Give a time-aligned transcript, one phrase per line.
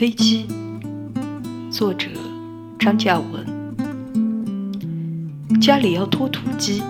[0.00, 0.46] 飞机，
[1.70, 2.08] 作者
[2.78, 3.44] 张嘉文
[5.60, 6.82] ：“家里要拖土机，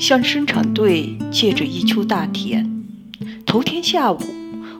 [0.00, 2.68] 向生产队借着一丘大田。
[3.46, 4.18] 头天下午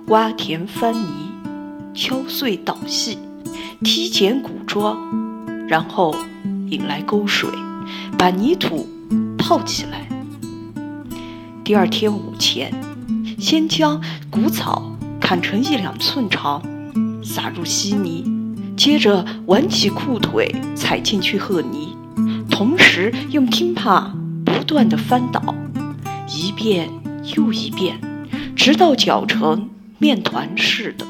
[0.08, 1.06] 挖田翻泥，
[1.94, 3.16] 敲碎捣细，
[3.84, 4.98] 梯剪鼓桩，
[5.68, 6.12] 然后
[6.68, 7.48] 引来沟水，
[8.18, 8.88] 把泥土
[9.38, 10.08] 泡起来。
[11.62, 12.74] 第二天午前，
[13.38, 16.60] 先将谷草砍成一两寸长，
[17.22, 18.24] 撒入稀泥。”
[18.74, 21.94] 接着挽起裤腿踩进去和泥，
[22.50, 24.10] 同时用钉耙
[24.44, 25.54] 不断的翻倒，
[26.26, 26.88] 一遍
[27.36, 28.00] 又一遍，
[28.56, 31.06] 直到搅成面团似的。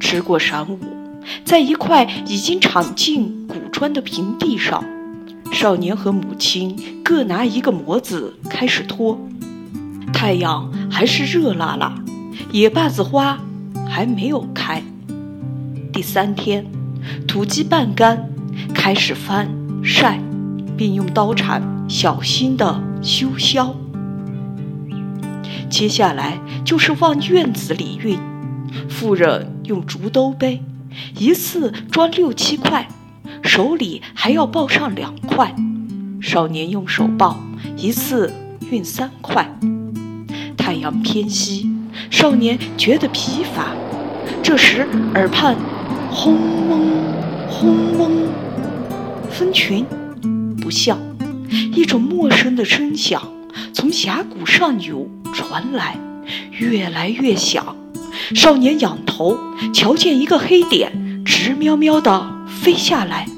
[0.00, 0.78] 吃过晌午，
[1.44, 4.82] 在一块已经铲进谷砖的平地上，
[5.52, 9.20] 少年和母亲各拿一个模子开始拖。
[10.12, 11.94] 太阳还是热辣辣，
[12.50, 13.38] 野坝子花
[13.86, 14.82] 还没有开。
[15.96, 16.66] 第三天，
[17.26, 18.28] 土鸡半干，
[18.74, 19.48] 开始翻
[19.82, 20.20] 晒，
[20.76, 23.74] 并用刀铲小心地修削。
[25.70, 28.18] 接下来就是往院子里运。
[28.90, 30.60] 妇人用竹兜背，
[31.18, 32.86] 一次装六七块，
[33.42, 35.56] 手里还要抱上两块。
[36.20, 37.40] 少年用手抱，
[37.74, 38.30] 一次
[38.70, 39.50] 运三块。
[40.58, 41.70] 太阳偏西，
[42.10, 43.68] 少年觉得疲乏。
[44.42, 45.56] 这时耳畔。
[46.18, 46.34] 轰
[46.70, 46.80] 嗡，
[47.46, 48.10] 轰嗡，
[49.30, 49.84] 蜂群
[50.62, 50.98] 不像，
[51.74, 53.22] 一种陌生的声响
[53.74, 55.98] 从峡谷上游传来，
[56.52, 57.76] 越来越响。
[58.34, 59.38] 少年仰头
[59.74, 63.28] 瞧见一个黑点直瞄瞄地飞下来，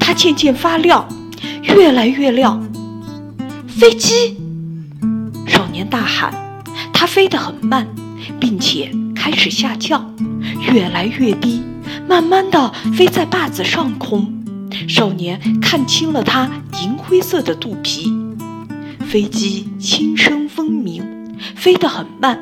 [0.00, 1.08] 它渐渐发亮，
[1.76, 2.68] 越来越亮。
[3.68, 4.36] 飞机！
[5.46, 6.34] 少年大喊。
[6.92, 7.86] 它飞得很慢，
[8.40, 10.12] 并且开始下降，
[10.72, 11.62] 越来越低。
[12.08, 14.32] 慢慢的飞在坝子上空，
[14.88, 16.50] 少年看清了它
[16.82, 18.12] 银灰色的肚皮。
[19.00, 22.38] 飞机轻声嗡鸣，飞得很慢，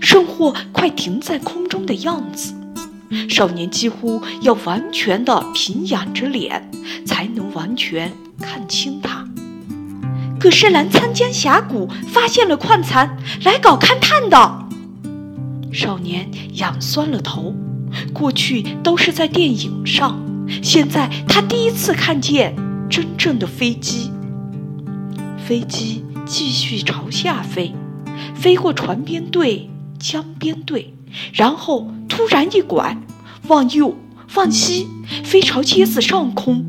[0.00, 2.54] 甚或快停在空中的样子。
[3.28, 6.68] 少年几乎要完全的平仰着脸，
[7.04, 9.24] 才能完全看清它。
[10.40, 14.68] 可是澜沧江峡谷发现了矿残，来搞勘探的。
[15.72, 17.54] 少年仰酸了头。
[18.12, 20.20] 过去都是在电影上，
[20.62, 22.54] 现在他第一次看见
[22.88, 24.10] 真正的飞机。
[25.46, 27.74] 飞机继续朝下飞，
[28.34, 30.94] 飞过船边队、江边队，
[31.32, 32.96] 然后突然一拐，
[33.46, 33.96] 往右、
[34.34, 34.88] 往西，
[35.22, 36.64] 飞朝街子上空，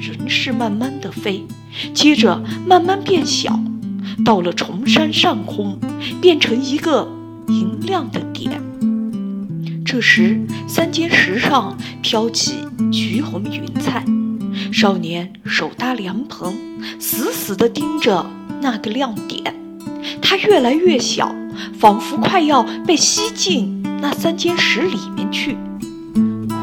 [0.00, 1.44] 仍是慢慢的飞，
[1.92, 3.60] 接着慢慢变小，
[4.24, 5.78] 到了崇山上空，
[6.20, 7.08] 变成一个
[7.48, 8.62] 银亮的点。
[9.92, 12.54] 这时，三间石上飘起
[12.90, 14.02] 橘红云彩。
[14.72, 16.54] 少年手搭凉棚，
[16.98, 18.24] 死死地盯着
[18.62, 19.54] 那个亮点。
[20.22, 21.34] 它越来越小，
[21.78, 25.58] 仿佛快要被吸进那三间石里面去。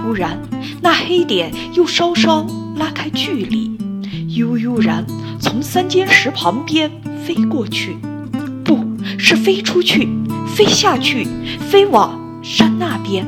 [0.03, 0.39] 忽然，
[0.81, 2.43] 那黑点又稍稍
[2.77, 3.77] 拉开距离，
[4.29, 5.05] 悠悠然
[5.39, 6.89] 从三间石旁边
[7.23, 7.95] 飞过去，
[8.65, 8.83] 不
[9.19, 10.09] 是飞出去，
[10.47, 11.27] 飞下去，
[11.59, 12.17] 飞往。
[12.41, 13.25] 山那边，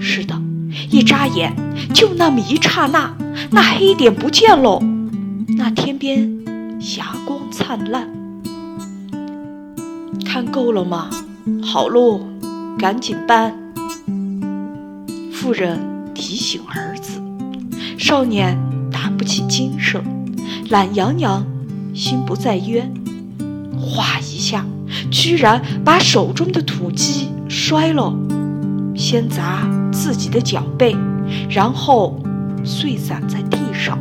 [0.00, 0.34] 是的，
[0.90, 1.54] 一眨眼，
[1.94, 3.14] 就那么一刹那，
[3.50, 4.82] 那黑点不见喽。
[5.56, 8.08] 那天边霞光灿烂，
[10.24, 11.08] 看够了吗？
[11.62, 12.20] 好喽，
[12.76, 13.54] 赶紧搬。
[15.32, 15.78] 妇人
[16.12, 17.20] 提醒儿子，
[17.96, 18.58] 少年
[18.90, 20.02] 打不起精神，
[20.70, 21.46] 懒洋洋，
[21.94, 22.92] 心不在焉。
[23.78, 24.64] 哗一下，
[25.10, 28.14] 居然把手中的土鸡摔了，
[29.02, 30.96] 先砸自己的脚背，
[31.50, 32.16] 然后
[32.62, 33.98] 碎散在地上。